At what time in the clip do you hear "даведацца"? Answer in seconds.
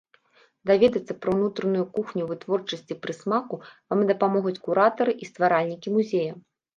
0.69-1.13